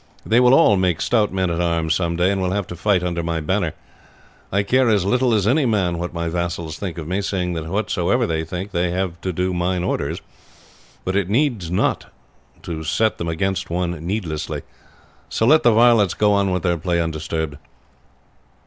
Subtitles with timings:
[0.25, 3.03] "They will all make stout men at arms some day, and will have to fight
[3.03, 3.73] under my banner.
[4.51, 7.67] I care as little as any man what my vassals think of me, seeing that
[7.67, 10.19] whatsoever they think they have to do mine orders.
[11.05, 12.07] But it needs not
[12.63, 14.63] to set them against one needlessly;
[15.29, 17.57] so let the varlets go on with their play undisturbed."